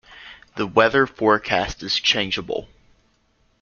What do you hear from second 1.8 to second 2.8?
is changeable.